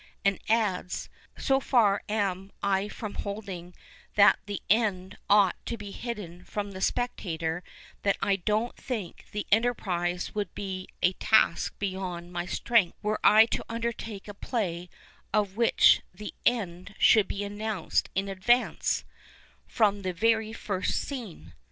[0.25, 3.75] and adds," So far am I from holding
[4.15, 7.63] that the end ought to be hidden from the spectator
[8.01, 13.45] that I don't think the enterprise would be a task beyond my strength were I
[13.51, 14.89] to \mdertake a play
[15.31, 19.05] of which the end should be announced in advance,
[19.67, 21.53] from the very first scene."